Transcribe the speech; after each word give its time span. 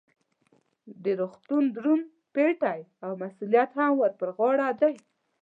د 1.03 1.05
روغتون 1.19 1.63
دروند 1.75 2.05
پیټی 2.33 2.79
او 3.03 3.11
مسؤلیت 3.23 3.69
هم 3.79 3.91
ور 3.97 4.11
په 4.19 4.25
غاړه 4.37 4.67
دی. 4.81 4.95